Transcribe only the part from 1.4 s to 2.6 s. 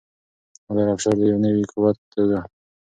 نوي قوت په توګه راپورته